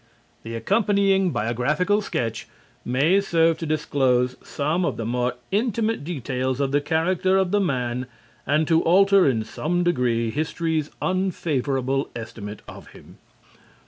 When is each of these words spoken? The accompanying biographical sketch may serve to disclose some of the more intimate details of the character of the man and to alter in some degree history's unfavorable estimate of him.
The 0.41 0.55
accompanying 0.55 1.29
biographical 1.29 2.01
sketch 2.01 2.47
may 2.83 3.21
serve 3.21 3.59
to 3.59 3.67
disclose 3.67 4.35
some 4.43 4.83
of 4.83 4.97
the 4.97 5.05
more 5.05 5.35
intimate 5.51 6.03
details 6.03 6.59
of 6.59 6.71
the 6.71 6.81
character 6.81 7.37
of 7.37 7.51
the 7.51 7.59
man 7.59 8.07
and 8.47 8.67
to 8.67 8.81
alter 8.81 9.27
in 9.29 9.43
some 9.43 9.83
degree 9.83 10.31
history's 10.31 10.89
unfavorable 11.03 12.09
estimate 12.15 12.63
of 12.67 12.87
him. 12.93 13.19